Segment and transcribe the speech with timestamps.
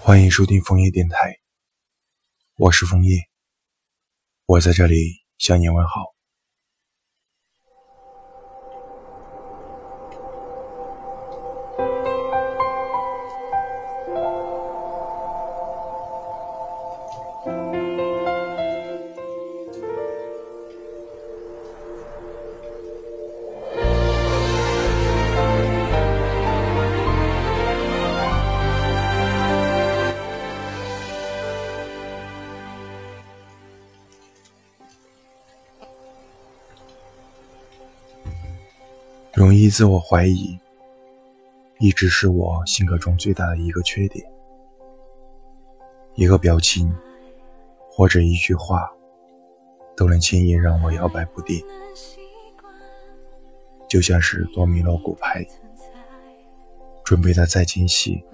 [0.00, 1.40] 欢迎收听枫叶电台，
[2.56, 3.18] 我是枫叶，
[4.46, 6.14] 我在这里向你问好。
[39.36, 40.58] 容易自我怀疑，
[41.78, 44.26] 一直是我性格中最大的一个缺点。
[46.14, 46.90] 一个表情，
[47.90, 48.90] 或者一句话，
[49.94, 51.62] 都能轻易让我摇摆不定，
[53.86, 55.46] 就像是多米诺骨牌，
[57.04, 58.24] 准备的再精细，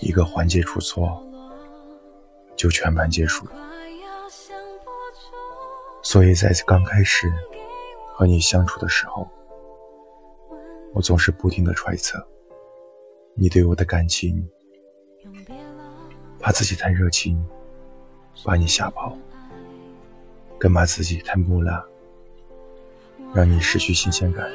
[0.00, 1.20] 一个环节出错，
[2.54, 3.44] 就全盘皆输。
[6.00, 7.28] 所以在刚开始
[8.14, 9.28] 和你相处的时候。
[10.96, 12.26] 我总是不停的揣测
[13.34, 14.48] 你对我的感情，
[16.40, 17.44] 怕自己太热情
[18.42, 19.14] 把你吓跑，
[20.56, 21.86] 更怕自己太木讷
[23.34, 24.50] 让你失去新鲜感。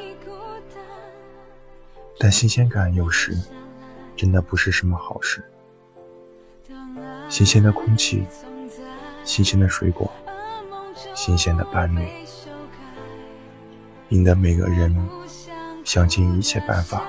[2.18, 3.38] 但新鲜感有时
[4.16, 5.44] 真的不是什么好事。
[7.28, 8.24] 新鲜的空气，
[9.22, 10.10] 新鲜的水果，
[11.14, 12.04] 新鲜的伴侣，
[14.08, 14.92] 引得每个人。
[15.84, 17.02] 想尽一切办法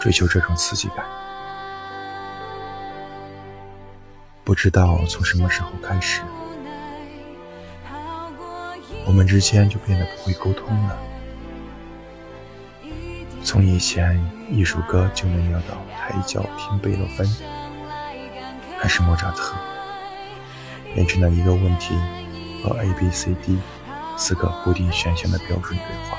[0.00, 1.04] 追求这种刺激感，
[4.42, 6.22] 不知道从什么时候开始，
[9.06, 10.98] 我们之间就变得不会沟通了。
[13.44, 14.18] 从以前
[14.50, 17.26] 一首歌就能聊到胎教听贝多芬，
[18.78, 19.54] 还是莫扎特，
[20.94, 21.94] 变成了一个问题
[22.64, 23.58] 和 A B C D
[24.16, 26.18] 四个固定选项的标准对话。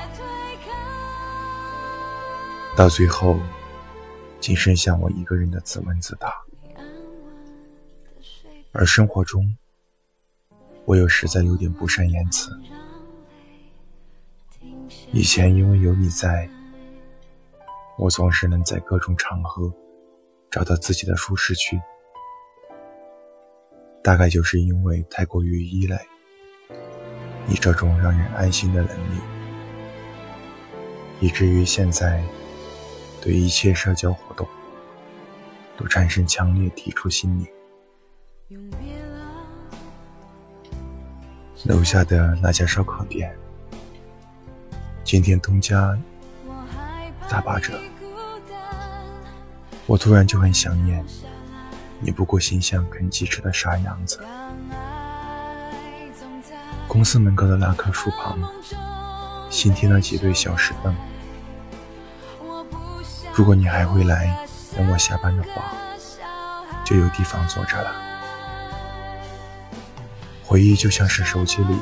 [2.78, 3.36] 到最后，
[4.38, 6.32] 仅剩下我一个人的自问自答。
[8.70, 9.56] 而生活中，
[10.84, 12.56] 我又实在有点不善言辞。
[15.10, 16.48] 以前因为有你在，
[17.96, 19.74] 我总是能在各种场合
[20.48, 21.82] 找到自己的舒适区。
[24.04, 26.06] 大概就是因为太过于依赖
[27.44, 29.20] 你这种让人安心的能力，
[31.18, 32.22] 以至于现在。
[33.28, 34.48] 对一切社交活动
[35.76, 37.46] 都产生强烈抵触心理。
[41.64, 43.36] 楼下的那家烧烤店，
[45.04, 45.94] 今天东家
[47.28, 47.78] 打八折，
[49.84, 51.04] 我突然就很想念
[52.00, 54.20] 你不顾形象啃鸡翅的傻样子。
[56.86, 58.38] 公司门口的那棵树旁，
[59.50, 60.96] 新添了几对小石凳。
[63.38, 64.36] 如果你还会来
[64.76, 65.72] 等我下班的话，
[66.84, 67.94] 就有地方坐着了。
[70.44, 71.78] 回忆就像是手机里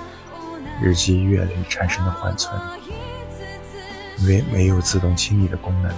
[0.82, 2.60] 日积月累产生的缓存，
[4.18, 5.90] 因为没有自动清理的功能，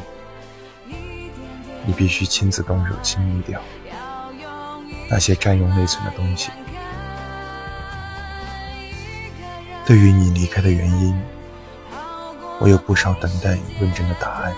[1.85, 3.61] 你必须亲自动手清理掉
[5.11, 6.53] 那些占用内存的东西。
[9.85, 11.21] 对于你离开的原因，
[12.61, 14.55] 我有不少等待问诊的答案。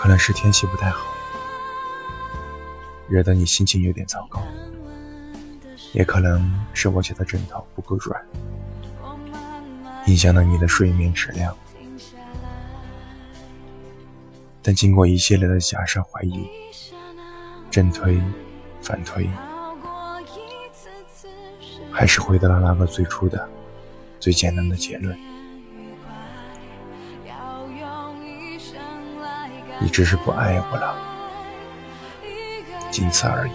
[0.00, 1.12] 可能是天气不太好，
[3.06, 4.40] 惹得你心情有点糟糕；
[5.92, 8.18] 也可能是我家的枕头不够软，
[10.06, 11.54] 影响了你的睡眠质量。
[14.62, 16.48] 但经过一系列的假设怀疑、
[17.70, 18.18] 正推、
[18.80, 19.28] 反推，
[21.92, 23.46] 还是回到了那个最初的、
[24.18, 25.14] 最简单的结论。
[29.80, 30.94] 你只是不爱我了，
[32.90, 33.52] 仅此而已。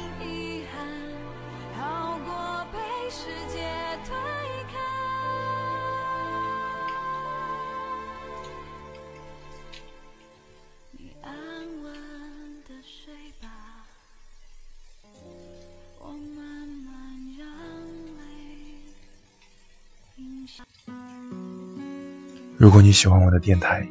[22.58, 23.88] 如果你喜欢我的电台，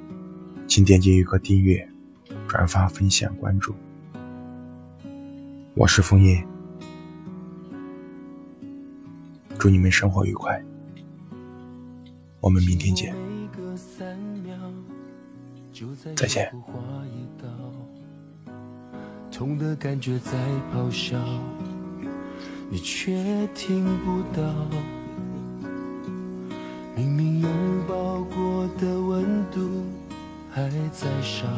[0.66, 1.88] 请点击一个订阅。
[2.54, 3.74] 转发、分享、关注，
[5.74, 6.40] 我是枫叶，
[9.58, 10.64] 祝你们生活愉快，
[12.38, 13.12] 我们明天见，
[16.14, 16.48] 再见。
[19.32, 20.38] 痛的感觉在
[20.72, 21.18] 咆哮，
[22.70, 24.54] 你却听不到。
[26.94, 27.50] 明明拥
[27.88, 29.82] 抱过的温度
[30.52, 31.48] 还在烧，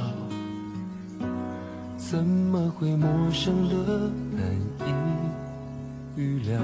[2.16, 4.42] 怎么会陌生的难
[4.88, 6.58] 以预料？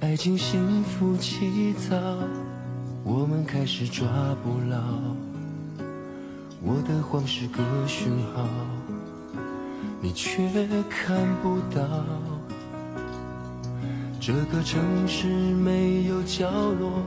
[0.00, 1.94] 爱情幸福起早，
[3.04, 4.08] 我们开始抓
[4.42, 4.78] 不牢。
[6.62, 8.48] 我的谎是个讯号，
[10.00, 10.48] 你却
[10.88, 11.82] 看不到。
[14.18, 17.02] 这个城市没有角落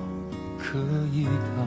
[0.59, 0.77] 可
[1.12, 1.65] 以逃，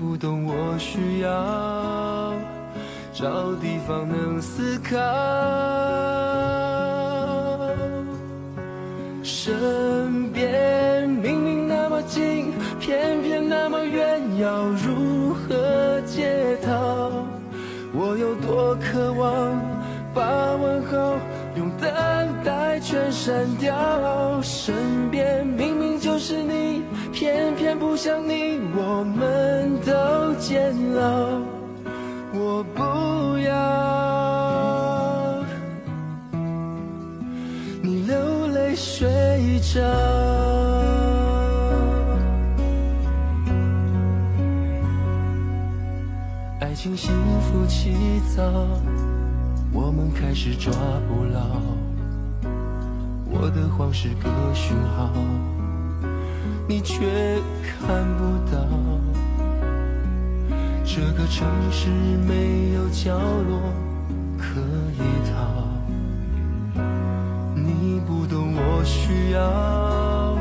[0.00, 2.32] 不懂我需要
[3.12, 4.96] 找地方能思考。
[9.22, 12.50] 身边明明那么近，
[12.80, 16.00] 偏偏那么远，要如何。
[16.06, 17.10] 解套，
[17.92, 19.60] 我有多渴望
[20.14, 20.24] 把
[20.56, 21.18] 问候
[21.56, 21.92] 用等
[22.42, 24.40] 待全删掉。
[24.40, 26.82] 身边明明就是你，
[27.12, 31.40] 偏不像你，我们都煎熬。
[32.32, 33.50] 我不要
[37.82, 39.80] 你流泪睡着。
[46.60, 48.42] 爱情幸福起早，
[49.72, 50.72] 我们开始抓
[51.08, 51.40] 不牢。
[53.32, 55.10] 我的谎是个讯号，
[56.70, 57.04] 你却
[57.66, 58.56] 看不到。
[60.84, 61.88] 这个城市
[62.28, 63.58] 没有角落
[64.38, 64.60] 可
[64.94, 65.66] 以逃，
[67.56, 70.38] 你不懂我需要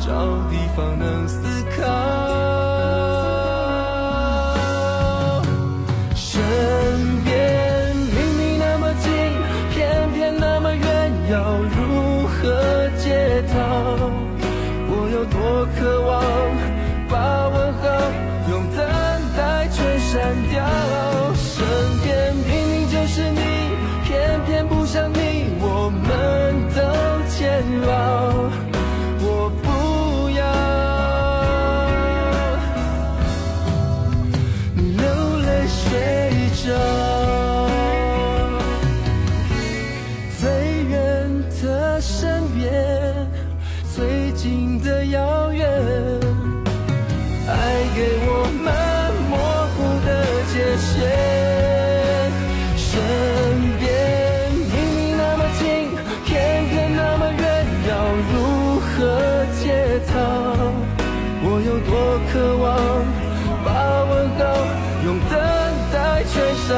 [0.00, 2.43] 找地方能思考。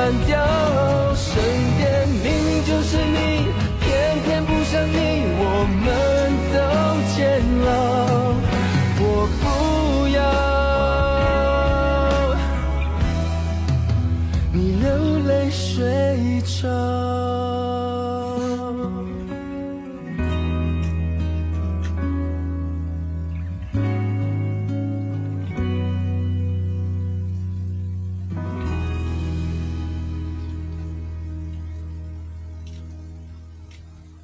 [0.06, 1.05] 单调